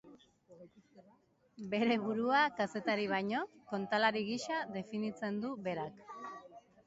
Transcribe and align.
Bere 1.73 1.97
burua 2.05 2.39
kazetari 2.61 3.05
baino, 3.13 3.41
kontalari 3.73 4.23
gisa 4.31 4.63
definitzen 4.77 5.37
du 5.47 5.55
berak. 5.69 6.01